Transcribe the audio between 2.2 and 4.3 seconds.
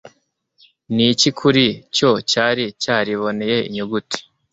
cyari cyariboneye inyuguti